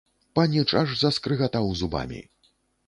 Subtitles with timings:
[0.39, 2.21] Паніч аж заскрыгатаў зубамі.